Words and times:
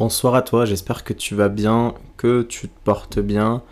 Bonsoir 0.00 0.34
à 0.34 0.40
toi, 0.40 0.64
j'espère 0.64 1.04
que 1.04 1.12
tu 1.12 1.34
vas 1.34 1.50
bien, 1.50 1.92
que 2.16 2.40
tu 2.40 2.68
te 2.68 2.84
portes 2.84 3.18
bien. 3.18 3.62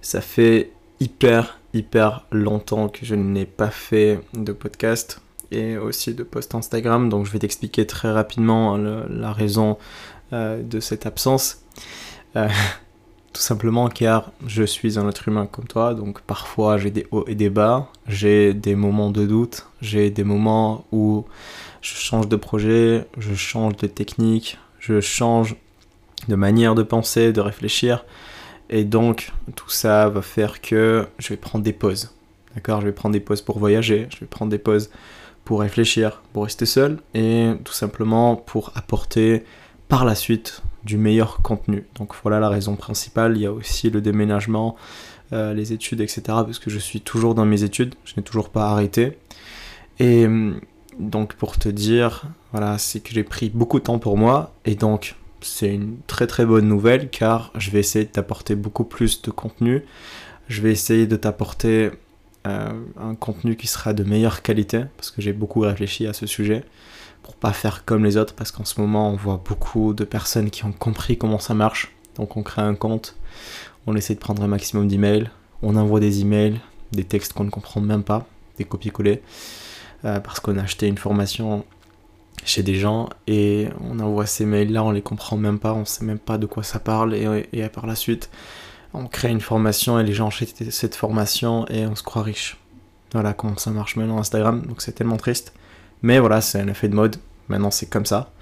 Ça 0.00 0.20
fait 0.20 0.72
hyper, 0.98 1.60
hyper 1.74 2.26
longtemps 2.32 2.88
que 2.88 3.06
je 3.06 3.14
n'ai 3.14 3.44
pas 3.44 3.70
fait 3.70 4.18
de 4.34 4.50
podcast 4.50 5.20
et 5.52 5.76
aussi 5.76 6.12
de 6.12 6.24
post 6.24 6.56
Instagram, 6.56 7.08
donc 7.08 7.24
je 7.24 7.30
vais 7.30 7.38
t'expliquer 7.38 7.86
très 7.86 8.10
rapidement 8.10 8.76
la 8.76 9.32
raison 9.32 9.78
euh, 10.32 10.60
de 10.60 10.80
cette 10.80 11.06
absence. 11.06 11.62
Euh, 12.34 12.48
tout 13.32 13.40
simplement 13.40 13.88
car 13.88 14.32
je 14.48 14.64
suis 14.64 14.98
un 14.98 15.08
être 15.08 15.28
humain 15.28 15.46
comme 15.46 15.68
toi, 15.68 15.94
donc 15.94 16.20
parfois 16.22 16.78
j'ai 16.78 16.90
des 16.90 17.06
hauts 17.12 17.26
et 17.28 17.36
des 17.36 17.48
bas, 17.48 17.86
j'ai 18.08 18.54
des 18.54 18.74
moments 18.74 19.12
de 19.12 19.24
doute, 19.24 19.68
j'ai 19.80 20.10
des 20.10 20.24
moments 20.24 20.84
où 20.90 21.26
je 21.80 21.94
change 21.94 22.26
de 22.26 22.34
projet, 22.34 23.06
je 23.18 23.34
change 23.34 23.76
de 23.76 23.86
technique, 23.86 24.58
je 24.80 25.00
change 25.00 25.56
de 26.28 26.34
manière 26.34 26.74
de 26.74 26.82
penser, 26.82 27.32
de 27.32 27.40
réfléchir. 27.40 28.04
Et 28.68 28.84
donc, 28.84 29.32
tout 29.56 29.70
ça 29.70 30.08
va 30.08 30.22
faire 30.22 30.60
que 30.60 31.06
je 31.18 31.28
vais 31.28 31.36
prendre 31.36 31.64
des 31.64 31.72
pauses. 31.72 32.14
D'accord? 32.54 32.80
Je 32.80 32.86
vais 32.86 32.92
prendre 32.92 33.12
des 33.12 33.20
pauses 33.20 33.42
pour 33.42 33.58
voyager, 33.58 34.08
je 34.10 34.20
vais 34.20 34.26
prendre 34.26 34.50
des 34.50 34.58
pauses 34.58 34.90
pour 35.44 35.60
réfléchir, 35.60 36.22
pour 36.32 36.44
rester 36.44 36.66
seul 36.66 36.98
et 37.14 37.50
tout 37.64 37.72
simplement 37.72 38.36
pour 38.36 38.72
apporter 38.74 39.44
par 39.88 40.04
la 40.04 40.14
suite 40.14 40.62
du 40.84 40.96
meilleur 40.96 41.42
contenu. 41.42 41.86
Donc 41.96 42.12
voilà 42.22 42.38
la 42.40 42.48
raison 42.48 42.76
principale. 42.76 43.36
Il 43.36 43.42
y 43.42 43.46
a 43.46 43.52
aussi 43.52 43.90
le 43.90 44.00
déménagement, 44.00 44.76
euh, 45.32 45.52
les 45.54 45.72
études, 45.72 46.00
etc. 46.00 46.22
Parce 46.26 46.58
que 46.58 46.70
je 46.70 46.78
suis 46.78 47.00
toujours 47.00 47.34
dans 47.34 47.44
mes 47.44 47.64
études, 47.64 47.94
je 48.04 48.14
n'ai 48.16 48.22
toujours 48.22 48.50
pas 48.50 48.70
arrêté. 48.70 49.18
Et 49.98 50.26
donc 50.98 51.34
pour 51.34 51.58
te 51.58 51.68
dire, 51.68 52.24
voilà, 52.52 52.78
c'est 52.78 53.00
que 53.00 53.10
j'ai 53.12 53.24
pris 53.24 53.50
beaucoup 53.50 53.78
de 53.78 53.84
temps 53.84 53.98
pour 53.98 54.16
moi 54.16 54.52
et 54.64 54.74
donc 54.74 55.16
c'est 55.40 55.72
une 55.72 55.98
très 56.06 56.26
très 56.26 56.44
bonne 56.44 56.68
nouvelle 56.68 57.08
car 57.08 57.52
je 57.56 57.70
vais 57.70 57.80
essayer 57.80 58.04
de 58.04 58.10
t'apporter 58.10 58.54
beaucoup 58.54 58.84
plus 58.84 59.22
de 59.22 59.30
contenu. 59.30 59.84
Je 60.48 60.62
vais 60.62 60.72
essayer 60.72 61.06
de 61.06 61.16
t'apporter 61.16 61.90
euh, 62.46 62.72
un 62.98 63.14
contenu 63.14 63.56
qui 63.56 63.66
sera 63.66 63.92
de 63.92 64.02
meilleure 64.04 64.42
qualité 64.42 64.84
parce 64.96 65.10
que 65.10 65.22
j'ai 65.22 65.32
beaucoup 65.32 65.60
réfléchi 65.60 66.06
à 66.06 66.12
ce 66.12 66.26
sujet 66.26 66.64
pour 67.22 67.34
pas 67.34 67.52
faire 67.52 67.84
comme 67.84 68.04
les 68.04 68.16
autres 68.16 68.34
parce 68.34 68.50
qu'en 68.50 68.64
ce 68.64 68.80
moment 68.80 69.10
on 69.10 69.16
voit 69.16 69.42
beaucoup 69.44 69.94
de 69.94 70.04
personnes 70.04 70.50
qui 70.50 70.64
ont 70.64 70.72
compris 70.72 71.16
comment 71.16 71.38
ça 71.38 71.54
marche. 71.54 71.94
Donc 72.16 72.36
on 72.36 72.42
crée 72.42 72.62
un 72.62 72.74
compte, 72.74 73.16
on 73.86 73.94
essaie 73.94 74.14
de 74.14 74.20
prendre 74.20 74.42
un 74.42 74.48
maximum 74.48 74.88
d'emails, 74.88 75.30
on 75.62 75.76
envoie 75.76 76.00
des 76.00 76.20
emails, 76.20 76.60
des 76.92 77.04
textes 77.04 77.32
qu'on 77.32 77.44
ne 77.44 77.50
comprend 77.50 77.80
même 77.80 78.02
pas, 78.02 78.26
des 78.58 78.64
copier-coller. 78.64 79.22
Euh, 80.04 80.20
parce 80.20 80.40
qu'on 80.40 80.56
a 80.56 80.62
acheté 80.62 80.86
une 80.86 80.98
formation 80.98 81.64
chez 82.44 82.62
des 82.62 82.74
gens 82.74 83.10
et 83.26 83.68
on 83.82 84.00
envoie 84.00 84.24
ces 84.26 84.46
mails 84.46 84.72
là, 84.72 84.82
on 84.82 84.92
les 84.92 85.02
comprend 85.02 85.36
même 85.36 85.58
pas, 85.58 85.74
on 85.74 85.84
sait 85.84 86.04
même 86.04 86.18
pas 86.18 86.38
de 86.38 86.46
quoi 86.46 86.62
ça 86.62 86.78
parle 86.78 87.14
et, 87.14 87.48
et 87.52 87.68
par 87.68 87.86
la 87.86 87.94
suite 87.94 88.30
on 88.94 89.06
crée 89.06 89.30
une 89.30 89.40
formation 89.40 89.98
et 89.98 90.04
les 90.04 90.12
gens 90.12 90.28
achètent 90.28 90.70
cette 90.70 90.94
formation 90.94 91.66
et 91.68 91.86
on 91.86 91.94
se 91.94 92.02
croit 92.02 92.22
riche. 92.22 92.56
Voilà 93.12 93.32
comment 93.32 93.56
ça 93.56 93.70
marche 93.70 93.96
maintenant 93.96 94.18
Instagram, 94.18 94.64
donc 94.66 94.82
c'est 94.82 94.92
tellement 94.92 95.16
triste. 95.16 95.52
Mais 96.02 96.18
voilà, 96.18 96.40
c'est 96.40 96.60
un 96.60 96.68
effet 96.68 96.88
de 96.88 96.94
mode, 96.94 97.16
maintenant 97.48 97.70
c'est 97.70 97.86
comme 97.86 98.06
ça. 98.06 98.32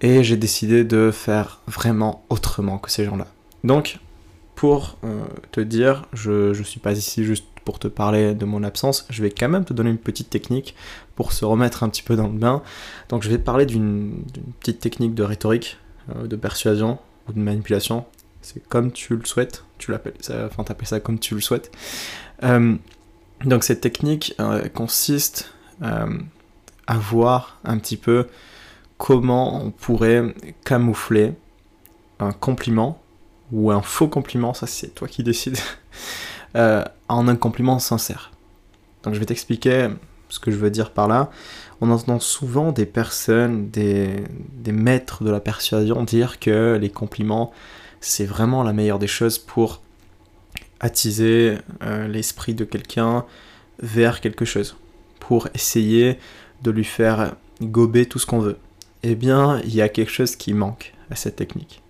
Et 0.00 0.24
j'ai 0.24 0.36
décidé 0.36 0.84
de 0.84 1.10
faire 1.10 1.60
vraiment 1.66 2.24
autrement 2.28 2.78
que 2.78 2.90
ces 2.90 3.04
gens-là. 3.04 3.26
Donc, 3.64 3.98
pour 4.54 4.98
euh, 5.04 5.24
te 5.52 5.60
dire, 5.60 6.06
je 6.12 6.56
ne 6.56 6.62
suis 6.62 6.80
pas 6.80 6.92
ici 6.92 7.24
juste 7.24 7.46
pour 7.66 7.80
te 7.80 7.88
parler 7.88 8.34
de 8.34 8.44
mon 8.46 8.62
absence, 8.62 9.06
je 9.10 9.20
vais 9.22 9.30
quand 9.30 9.48
même 9.48 9.64
te 9.64 9.74
donner 9.74 9.90
une 9.90 9.98
petite 9.98 10.30
technique 10.30 10.76
pour 11.16 11.32
se 11.32 11.44
remettre 11.44 11.82
un 11.82 11.88
petit 11.88 12.02
peu 12.02 12.14
dans 12.14 12.28
le 12.28 12.38
bain. 12.38 12.62
Donc 13.08 13.24
je 13.24 13.28
vais 13.28 13.38
te 13.38 13.42
parler 13.42 13.66
d'une 13.66 14.22
petite 14.60 14.78
technique 14.78 15.14
de 15.14 15.24
rhétorique, 15.24 15.76
euh, 16.14 16.28
de 16.28 16.36
persuasion 16.36 16.98
ou 17.28 17.32
de 17.32 17.40
manipulation. 17.40 18.06
C'est 18.40 18.66
comme 18.68 18.92
tu 18.92 19.16
le 19.16 19.24
souhaites, 19.24 19.64
tu 19.78 19.90
l'appelles, 19.90 20.14
enfin 20.46 20.62
t'appelles 20.62 20.86
ça 20.86 21.00
comme 21.00 21.18
tu 21.18 21.34
le 21.34 21.40
souhaites. 21.40 21.72
Euh, 22.44 22.76
donc 23.44 23.64
cette 23.64 23.80
technique 23.80 24.34
euh, 24.38 24.68
consiste 24.68 25.52
à 25.82 26.96
voir 26.96 27.58
un 27.64 27.78
petit 27.78 27.98
peu 27.98 28.28
comment 28.96 29.62
on 29.62 29.72
pourrait 29.72 30.34
camoufler 30.64 31.34
un 32.18 32.32
compliment 32.32 33.02
ou 33.52 33.70
un 33.72 33.82
faux 33.82 34.08
compliment, 34.08 34.54
ça 34.54 34.66
c'est 34.66 34.94
toi 34.94 35.06
qui 35.06 35.22
décides, 35.22 35.58
euh, 36.56 36.82
en 37.08 37.28
un 37.28 37.36
compliment 37.36 37.78
sincère. 37.78 38.32
Donc 39.02 39.14
je 39.14 39.20
vais 39.20 39.26
t'expliquer 39.26 39.88
ce 40.28 40.40
que 40.40 40.50
je 40.50 40.56
veux 40.56 40.70
dire 40.70 40.90
par 40.90 41.08
là. 41.08 41.30
On 41.80 41.90
entend 41.90 42.18
souvent 42.18 42.72
des 42.72 42.86
personnes, 42.86 43.68
des, 43.70 44.24
maîtres 44.66 45.22
de 45.22 45.30
la 45.30 45.40
persuasion 45.40 46.02
dire 46.02 46.40
que 46.40 46.78
les 46.80 46.90
compliments, 46.90 47.52
c'est 48.00 48.24
vraiment 48.24 48.62
la 48.62 48.72
meilleure 48.72 48.98
des 48.98 49.06
choses 49.06 49.38
pour 49.38 49.82
attiser 50.80 51.58
euh, 51.82 52.08
l'esprit 52.08 52.54
de 52.54 52.64
quelqu'un 52.64 53.24
vers 53.78 54.20
quelque 54.20 54.44
chose, 54.44 54.76
pour 55.20 55.48
essayer 55.54 56.18
de 56.62 56.70
lui 56.70 56.84
faire 56.84 57.36
gober 57.60 58.06
tout 58.06 58.18
ce 58.18 58.26
qu'on 58.26 58.40
veut. 58.40 58.58
Eh 59.02 59.14
bien, 59.14 59.60
il 59.64 59.74
y 59.74 59.82
a 59.82 59.88
quelque 59.88 60.10
chose 60.10 60.36
qui 60.36 60.52
manque 60.54 60.94
à 61.10 61.14
cette 61.14 61.36
technique. 61.36 61.82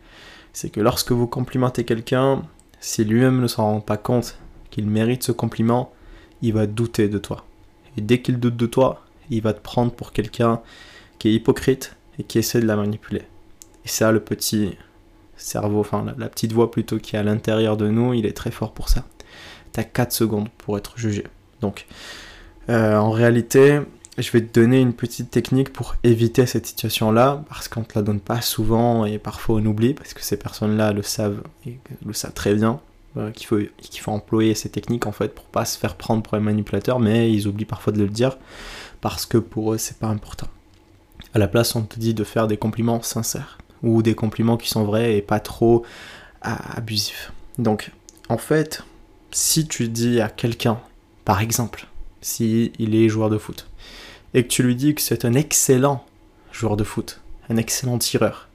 C'est 0.53 0.71
que 0.71 0.81
lorsque 0.81 1.13
vous 1.13 1.27
complimentez 1.27 1.85
quelqu'un, 1.85 2.43
si 2.81 3.05
lui-même 3.05 3.41
ne 3.41 3.47
s'en 3.47 3.65
rend 3.65 3.81
pas 3.81 3.97
compte 3.97 4.39
qu'il 4.77 4.87
mérite 4.87 5.23
ce 5.23 5.33
compliment, 5.33 5.91
il 6.43 6.53
va 6.53 6.67
douter 6.67 7.09
de 7.09 7.17
toi. 7.17 7.47
Et 7.97 8.03
dès 8.03 8.21
qu'il 8.21 8.39
doute 8.39 8.59
de 8.59 8.67
toi, 8.67 9.07
il 9.31 9.41
va 9.41 9.55
te 9.55 9.61
prendre 9.61 9.91
pour 9.91 10.13
quelqu'un 10.13 10.61
qui 11.19 11.29
est 11.29 11.33
hypocrite 11.33 11.97
et 12.19 12.25
qui 12.25 12.39
essaie 12.39 12.61
de 12.61 12.67
la 12.67 12.77
manipuler. 12.77 13.23
Et 13.87 13.89
ça, 13.89 14.13
le 14.13 14.21
petit 14.21 14.77
cerveau, 15.39 15.81
enfin 15.81 16.05
la, 16.19 16.29
petite 16.29 16.53
voix 16.53 16.71
plutôt 16.71 16.99
qui 16.99 17.17
est 17.17 17.19
à 17.19 17.23
l'intérieur 17.23 17.79
de 17.79 17.89
nous, 17.89 18.13
il 18.13 18.27
est 18.27 18.37
très 18.37 18.51
fort 18.51 18.75
pour 18.75 18.91
ça. 18.91 19.07
T'as 19.73 19.83
4 19.83 20.13
secondes 20.13 20.51
pour 20.59 20.77
être 20.77 20.99
jugé. 20.99 21.25
Donc, 21.63 21.87
euh, 22.69 22.97
en 22.97 23.11
réalité, 23.11 23.81
je 24.19 24.31
vais 24.31 24.43
te 24.43 24.61
donner 24.61 24.83
une 24.83 24.93
petite 24.93 25.31
technique 25.31 25.73
pour 25.73 25.97
éviter 26.05 26.45
cette 26.45 26.67
situation-là, 26.67 27.45
parce 27.49 27.69
qu'on 27.69 27.81
ne 27.81 27.87
te 27.87 27.99
la 27.99 28.03
donne 28.03 28.21
pas 28.21 28.43
souvent 28.43 29.07
et 29.07 29.19
parfois 29.19 29.57
on 29.57 29.65
oublie, 29.65 29.95
parce 29.95 30.13
que 30.13 30.23
ces 30.23 30.37
personnes-là 30.37 30.93
le 30.93 31.03
savent 31.03 31.43
et 31.67 31.79
le 32.05 32.13
savent 32.13 32.35
très 32.35 32.55
bien. 32.55 32.81
Euh, 33.17 33.31
qu'il 33.31 33.47
faut, 33.47 34.11
employer 34.11 34.55
ces 34.55 34.69
techniques 34.69 35.07
en 35.07 35.13
fait 35.13 35.35
pour 35.35 35.47
pas 35.47 35.65
se 35.65 35.79
faire 35.79 35.95
prendre 35.95 36.23
pour 36.23 36.35
un 36.35 36.41
manipulateur, 36.41 37.01
mais 37.01 37.33
ils 37.33 37.49
oublient 37.49 37.65
parfois 37.65 37.93
de 37.93 38.03
le 38.03 38.09
dire 38.09 38.37
parce 39.01 39.25
que 39.25 39.39
pour 39.39 39.73
eux 39.73 39.79
c'est 39.79 39.99
pas 39.99 40.09
important. 40.09 40.49
À 41.33 41.39
la 41.39 41.49
place, 41.49 41.75
on 41.77 41.83
te 41.83 41.99
dit 41.99 42.13
de 42.13 42.25
faire 42.25 42.47
des 42.47 42.59
compliments 42.59 43.01
sincères 43.01 43.59
ou 43.83 44.03
des 44.03 44.15
compliments 44.15 44.59
qui 44.59 44.69
sont 44.69 44.85
vrais 44.85 45.17
et 45.17 45.23
pas 45.23 45.41
trop 45.41 45.85
abusifs. 46.43 47.33
Donc, 47.59 47.91
en 48.29 48.39
fait, 48.39 48.85
si 49.31 49.67
tu 49.67 49.89
dis 49.89 50.21
à 50.21 50.29
quelqu'un, 50.29 50.79
par 51.25 51.41
exemple, 51.41 51.87
si 52.21 52.73
il 52.79 52.95
est 52.95 53.09
joueur 53.09 53.31
de 53.31 53.39
foot 53.39 53.67
et 54.35 54.43
que 54.43 54.49
tu 54.49 54.63
lui 54.63 54.77
dis 54.77 54.95
que 54.95 55.01
c'est 55.01 55.25
un 55.25 55.35
excellent 55.35 56.05
joueur 56.53 56.77
de 56.77 56.85
foot, 56.85 57.21
un 57.49 57.57
excellent 57.57 57.99
tireur, 57.99 58.49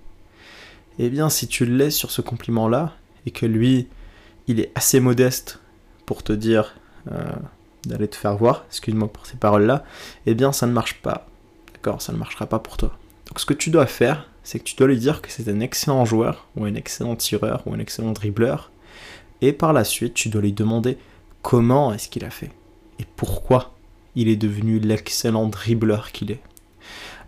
eh 0.99 1.09
bien, 1.09 1.29
si 1.29 1.47
tu 1.47 1.65
le 1.65 1.75
laisses 1.75 1.95
sur 1.95 2.11
ce 2.11 2.21
compliment-là 2.21 2.95
et 3.25 3.31
que 3.31 3.45
lui 3.45 3.87
il 4.47 4.59
est 4.59 4.71
assez 4.75 4.99
modeste 4.99 5.59
pour 6.05 6.23
te 6.23 6.33
dire 6.33 6.75
euh, 7.11 7.31
d'aller 7.85 8.07
te 8.07 8.15
faire 8.15 8.35
voir, 8.35 8.65
excuse-moi 8.67 9.11
pour 9.11 9.25
ces 9.25 9.37
paroles-là, 9.37 9.83
eh 10.25 10.35
bien 10.35 10.51
ça 10.51 10.67
ne 10.67 10.71
marche 10.71 11.01
pas. 11.01 11.27
D'accord 11.73 12.01
Ça 12.01 12.13
ne 12.13 12.17
marchera 12.17 12.45
pas 12.45 12.59
pour 12.59 12.77
toi. 12.77 12.97
Donc 13.27 13.39
ce 13.39 13.45
que 13.45 13.53
tu 13.53 13.69
dois 13.69 13.85
faire, 13.85 14.29
c'est 14.43 14.59
que 14.59 14.63
tu 14.63 14.75
dois 14.75 14.87
lui 14.87 14.97
dire 14.97 15.21
que 15.21 15.31
c'est 15.31 15.47
un 15.49 15.59
excellent 15.59 16.05
joueur, 16.05 16.47
ou 16.55 16.65
un 16.65 16.75
excellent 16.75 17.15
tireur, 17.15 17.63
ou 17.65 17.73
un 17.73 17.79
excellent 17.79 18.11
dribbleur, 18.11 18.71
et 19.41 19.53
par 19.53 19.73
la 19.73 19.83
suite, 19.83 20.13
tu 20.13 20.29
dois 20.29 20.41
lui 20.41 20.53
demander 20.53 20.97
comment 21.41 21.93
est-ce 21.93 22.09
qu'il 22.09 22.25
a 22.25 22.29
fait, 22.29 22.51
et 22.99 23.05
pourquoi 23.15 23.73
il 24.15 24.27
est 24.27 24.35
devenu 24.35 24.79
l'excellent 24.79 25.47
dribbleur 25.47 26.11
qu'il 26.11 26.31
est. 26.31 26.41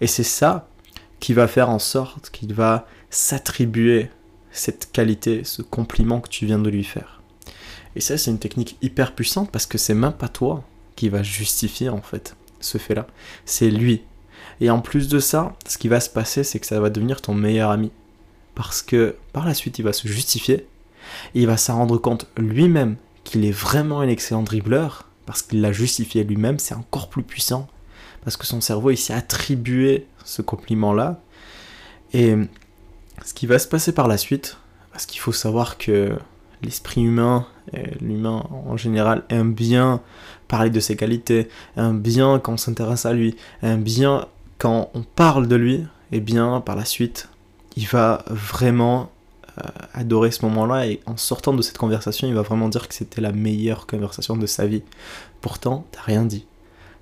Et 0.01 0.07
c'est 0.07 0.23
ça 0.23 0.67
qui 1.19 1.33
va 1.33 1.47
faire 1.47 1.69
en 1.69 1.79
sorte 1.79 2.29
qu'il 2.29 2.53
va 2.53 2.85
s'attribuer 3.09 4.09
cette 4.53 4.91
qualité, 4.91 5.43
ce 5.43 5.61
compliment 5.61 6.21
que 6.21 6.29
tu 6.29 6.45
viens 6.45 6.59
de 6.59 6.69
lui 6.69 6.83
faire. 6.83 7.21
Et 7.95 8.01
ça, 8.01 8.17
c'est 8.17 8.31
une 8.31 8.39
technique 8.39 8.77
hyper 8.81 9.13
puissante 9.13 9.51
parce 9.51 9.65
que 9.65 9.77
c'est 9.77 9.93
même 9.93 10.13
pas 10.13 10.29
toi 10.29 10.63
qui 10.95 11.09
va 11.09 11.23
justifier 11.23 11.89
en 11.89 12.01
fait 12.01 12.35
ce 12.59 12.77
fait-là. 12.77 13.07
C'est 13.45 13.69
lui. 13.69 14.03
Et 14.61 14.69
en 14.69 14.79
plus 14.79 15.09
de 15.09 15.19
ça, 15.19 15.55
ce 15.67 15.77
qui 15.77 15.87
va 15.87 15.99
se 15.99 16.09
passer, 16.09 16.43
c'est 16.43 16.59
que 16.59 16.65
ça 16.65 16.79
va 16.79 16.89
devenir 16.89 17.21
ton 17.21 17.33
meilleur 17.33 17.71
ami. 17.71 17.91
Parce 18.55 18.81
que 18.81 19.15
par 19.33 19.45
la 19.45 19.53
suite, 19.53 19.79
il 19.79 19.83
va 19.83 19.93
se 19.93 20.07
justifier. 20.07 20.67
Il 21.33 21.47
va 21.47 21.57
s'en 21.57 21.77
rendre 21.77 21.97
compte 21.97 22.27
lui-même 22.37 22.95
qu'il 23.23 23.45
est 23.45 23.51
vraiment 23.51 23.99
un 23.99 24.07
excellent 24.07 24.43
dribbleur. 24.43 25.09
Parce 25.25 25.41
qu'il 25.41 25.61
l'a 25.61 25.71
justifié 25.71 26.23
lui-même, 26.23 26.59
c'est 26.59 26.75
encore 26.75 27.09
plus 27.09 27.23
puissant. 27.23 27.67
Parce 28.23 28.37
que 28.37 28.45
son 28.45 28.61
cerveau, 28.61 28.91
il 28.91 28.97
s'est 28.97 29.13
attribué 29.13 30.05
ce 30.23 30.41
compliment-là. 30.41 31.21
Et 32.13 32.35
ce 33.23 33.33
qui 33.33 33.47
va 33.47 33.59
se 33.59 33.67
passer 33.67 33.93
par 33.93 34.07
la 34.07 34.17
suite, 34.17 34.57
parce 34.91 35.05
qu'il 35.05 35.19
faut 35.19 35.31
savoir 35.31 35.77
que 35.77 36.17
l'esprit 36.61 37.01
humain, 37.01 37.45
l'humain 37.99 38.47
en 38.51 38.77
général, 38.77 39.23
aime 39.29 39.53
bien 39.53 40.01
parler 40.47 40.69
de 40.69 40.79
ses 40.79 40.95
qualités, 40.95 41.49
aime 41.77 41.99
bien 41.99 42.39
quand 42.39 42.53
on 42.53 42.57
s'intéresse 42.57 43.05
à 43.05 43.13
lui, 43.13 43.35
aime 43.61 43.83
bien 43.83 44.27
quand 44.57 44.89
on 44.93 45.01
parle 45.01 45.47
de 45.47 45.55
lui, 45.55 45.83
et 46.13 46.19
bien 46.19 46.61
par 46.61 46.75
la 46.75 46.85
suite, 46.85 47.27
il 47.75 47.87
va 47.87 48.23
vraiment 48.27 49.11
euh, 49.57 49.67
adorer 49.93 50.31
ce 50.31 50.45
moment-là 50.45 50.87
et 50.87 50.99
en 51.05 51.17
sortant 51.17 51.53
de 51.53 51.61
cette 51.61 51.77
conversation, 51.77 52.27
il 52.27 52.33
va 52.33 52.43
vraiment 52.43 52.69
dire 52.69 52.87
que 52.87 52.93
c'était 52.93 53.21
la 53.21 53.31
meilleure 53.31 53.87
conversation 53.87 54.37
de 54.37 54.45
sa 54.45 54.67
vie. 54.67 54.83
Pourtant, 55.41 55.85
t'as 55.91 56.01
rien 56.01 56.23
dit. 56.23 56.45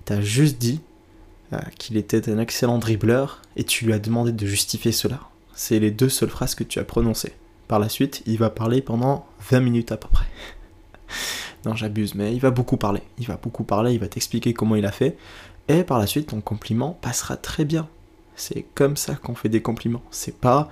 T'as 0.06 0.22
juste 0.22 0.58
dit 0.58 0.82
euh, 1.54 1.60
qu'il 1.78 1.98
était 1.98 2.30
un 2.30 2.40
excellent 2.40 2.78
dribbleur 2.78 3.42
et 3.56 3.64
tu 3.64 3.86
lui 3.86 3.94
as 3.94 4.00
demandé 4.00 4.32
de 4.32 4.46
justifier 4.46 4.92
cela. 4.92 5.20
C'est 5.64 5.78
les 5.78 5.92
deux 5.92 6.10
seules 6.10 6.32
phrases 6.32 6.56
que 6.56 6.64
tu 6.64 6.80
as 6.80 6.84
prononcées. 6.84 7.34
Par 7.68 7.78
la 7.78 7.88
suite, 7.88 8.24
il 8.26 8.40
va 8.40 8.50
parler 8.50 8.82
pendant 8.82 9.28
20 9.52 9.60
minutes 9.60 9.92
à 9.92 9.98
peu 9.98 10.08
près. 10.12 10.26
non, 11.66 11.76
j'abuse, 11.76 12.16
mais 12.16 12.34
il 12.34 12.40
va 12.40 12.50
beaucoup 12.50 12.78
parler. 12.78 13.04
Il 13.20 13.28
va 13.28 13.38
beaucoup 13.38 13.64
parler, 13.64 13.94
il 13.94 14.00
va 14.00 14.08
t'expliquer 14.08 14.56
comment 14.56 14.76
il 14.76 14.88
a 14.88 14.92
fait. 14.92 15.20
Et 15.68 15.84
par 15.84 16.00
la 16.00 16.08
suite, 16.08 16.30
ton 16.30 16.42
compliment 16.42 16.98
passera 17.00 17.38
très 17.38 17.64
bien. 17.64 17.88
C'est 18.36 18.66
comme 18.74 18.98
ça 18.98 19.14
qu'on 19.14 19.36
fait 19.36 19.50
des 19.50 19.62
compliments. 19.62 20.02
C'est 20.10 20.36
pas 20.36 20.68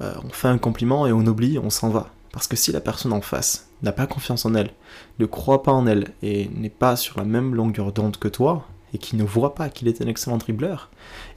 euh, 0.00 0.12
on 0.24 0.30
fait 0.30 0.48
un 0.48 0.58
compliment 0.58 1.06
et 1.06 1.12
on 1.12 1.24
oublie, 1.24 1.60
on 1.60 1.70
s'en 1.70 1.90
va. 1.90 2.10
Parce 2.32 2.48
que 2.48 2.56
si 2.56 2.72
la 2.72 2.80
personne 2.80 3.12
en 3.12 3.20
face 3.20 3.68
n'a 3.84 3.92
pas 3.92 4.08
confiance 4.08 4.44
en 4.46 4.56
elle, 4.56 4.72
ne 5.20 5.26
croit 5.26 5.62
pas 5.62 5.70
en 5.70 5.86
elle 5.86 6.08
et 6.22 6.48
n'est 6.48 6.70
pas 6.70 6.96
sur 6.96 7.18
la 7.18 7.24
même 7.24 7.54
longueur 7.54 7.92
d'onde 7.92 8.16
que 8.16 8.26
toi, 8.26 8.66
et 8.92 8.98
qui 8.98 9.14
ne 9.14 9.22
voit 9.22 9.54
pas 9.54 9.68
qu'il 9.68 9.86
est 9.86 10.02
un 10.02 10.08
excellent 10.08 10.38
dribbleur, 10.38 10.90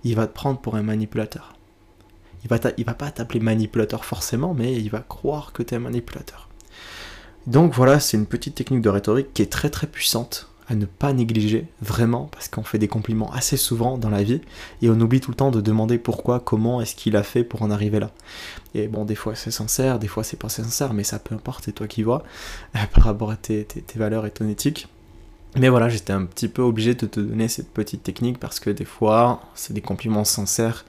il 0.03 0.15
va 0.15 0.25
te 0.25 0.33
prendre 0.33 0.59
pour 0.59 0.75
un 0.75 0.83
manipulateur. 0.83 1.56
Il 2.49 2.57
va, 2.57 2.57
va 2.85 2.93
pas 2.93 3.11
t'appeler 3.11 3.39
manipulateur 3.39 4.05
forcément, 4.05 4.53
mais 4.53 4.73
il 4.73 4.89
va 4.89 4.99
croire 4.99 5.51
que 5.51 5.63
tu 5.63 5.73
es 5.73 5.77
un 5.77 5.81
manipulateur. 5.81 6.47
Donc 7.45 7.73
voilà, 7.73 7.99
c'est 7.99 8.17
une 8.17 8.25
petite 8.25 8.55
technique 8.55 8.81
de 8.81 8.89
rhétorique 8.89 9.33
qui 9.33 9.41
est 9.41 9.51
très 9.51 9.69
très 9.69 9.87
puissante 9.87 10.49
à 10.69 10.75
ne 10.75 10.85
pas 10.85 11.13
négliger, 11.13 11.65
vraiment, 11.81 12.29
parce 12.31 12.49
qu'on 12.49 12.63
fait 12.63 12.77
des 12.77 12.89
compliments 12.89 13.31
assez 13.31 13.55
souvent 13.55 13.97
dans 13.97 14.09
la 14.09 14.23
vie, 14.23 14.41
et 14.81 14.89
on 14.89 14.99
oublie 14.99 15.21
tout 15.21 15.31
le 15.31 15.35
temps 15.35 15.51
de 15.51 15.61
demander 15.61 15.97
pourquoi, 15.97 16.41
comment 16.41 16.81
est-ce 16.81 16.95
qu'il 16.95 17.15
a 17.15 17.23
fait 17.23 17.45
pour 17.45 17.61
en 17.61 17.71
arriver 17.71 17.99
là. 17.99 18.11
Et 18.75 18.87
bon, 18.87 19.05
des 19.05 19.15
fois 19.15 19.33
c'est 19.33 19.51
sincère, 19.51 19.97
des 19.97 20.07
fois 20.07 20.25
c'est 20.25 20.37
pas 20.37 20.49
sincère, 20.49 20.93
mais 20.93 21.03
ça 21.03 21.19
peu 21.19 21.35
importe, 21.35 21.63
c'est 21.65 21.71
toi 21.71 21.87
qui 21.87 22.03
vois, 22.03 22.23
par 22.93 23.05
rapport 23.05 23.31
à 23.31 23.37
tes, 23.37 23.65
valeurs 23.95 24.25
et 24.25 24.31
ton 24.31 24.47
éthique. 24.49 24.87
Mais 25.55 25.69
voilà, 25.69 25.87
j'étais 25.87 26.13
un 26.13 26.25
petit 26.25 26.49
peu 26.49 26.61
obligé 26.61 26.93
de 26.93 27.05
te 27.05 27.19
donner 27.21 27.47
cette 27.47 27.69
petite 27.69 28.03
technique 28.03 28.37
parce 28.37 28.59
que 28.59 28.69
des 28.69 28.85
fois, 28.85 29.41
c'est 29.55 29.73
des 29.73 29.81
compliments 29.81 30.25
sincères 30.25 30.85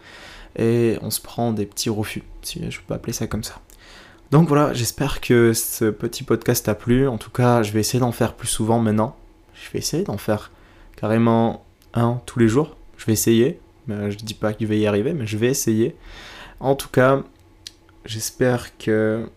et 0.57 0.99
on 1.03 1.11
se 1.11 1.21
prend 1.21 1.53
des 1.53 1.67
petits 1.67 1.91
refus, 1.91 2.23
si 2.43 2.71
je 2.71 2.81
peux 2.87 2.95
appeler 2.95 3.13
ça 3.13 3.27
comme 3.27 3.45
ça. 3.45 3.61
Donc 4.31 4.49
voilà, 4.49 4.73
j'espère 4.75 5.21
que 5.21 5.53
ce 5.53 5.87
petit 5.87 6.23
podcast 6.23 6.67
t'a 6.67 6.75
plu. 6.75 7.09
En 7.09 7.19
tout 7.19 7.31
cas, 7.31 7.63
je 7.63 7.73
vais 7.73 7.81
essayer 7.81 8.01
d'en 8.01 8.13
faire 8.13 8.35
plus 8.35 8.49
souvent 8.49 8.79
maintenant 8.79 9.17
je 9.63 9.71
vais 9.73 9.79
essayer 9.79 10.05
d'en 10.05 10.19
faire 10.19 10.51
carrément 10.97 11.65
un 11.95 12.21
tous 12.27 12.39
les 12.39 12.49
jours. 12.49 12.77
Je 12.97 13.07
vais 13.07 13.13
essayer. 13.13 13.61
Je 13.89 14.17
dis 14.17 14.35
pas 14.35 14.53
qu'il 14.53 14.67
va 14.67 14.75
y 14.75 14.87
arriver, 14.87 15.15
mais 15.15 15.27
je 15.27 15.37
vais 15.39 15.47
essayer. 15.47 15.97
En 16.61 16.75
tout 16.75 16.89
cas, 16.89 17.23
j'espère 18.05 18.77
que 18.77 19.29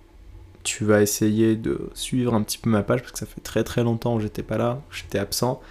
tu 0.64 0.84
vas 0.84 1.02
essayer 1.02 1.56
de 1.56 1.90
suivre 1.94 2.34
un 2.34 2.44
petit 2.44 2.58
peu 2.58 2.70
ma 2.70 2.84
page 2.84 3.00
parce 3.02 3.14
que 3.14 3.20
ça 3.20 3.26
fait 3.26 3.42
très 3.42 3.64
très 3.64 3.84
longtemps 3.84 4.18
que 4.18 4.24
j'étais 4.24 4.44
pas 4.44 4.58
là, 4.58 4.82
j'étais 4.92 5.20
absent. 5.20 5.62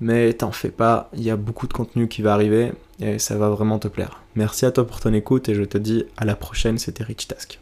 Mais 0.00 0.32
t'en 0.32 0.52
fais 0.52 0.70
pas, 0.70 1.10
il 1.14 1.22
y 1.22 1.30
a 1.30 1.36
beaucoup 1.36 1.66
de 1.66 1.72
contenu 1.72 2.08
qui 2.08 2.22
va 2.22 2.32
arriver 2.32 2.72
et 3.00 3.18
ça 3.18 3.36
va 3.36 3.48
vraiment 3.48 3.78
te 3.78 3.88
plaire. 3.88 4.22
Merci 4.36 4.66
à 4.66 4.70
toi 4.70 4.86
pour 4.86 5.00
ton 5.00 5.12
écoute 5.12 5.48
et 5.48 5.54
je 5.54 5.64
te 5.64 5.78
dis 5.78 6.04
à 6.16 6.24
la 6.24 6.36
prochaine, 6.36 6.78
c'était 6.78 7.04
Rich 7.04 7.28
Task. 7.28 7.58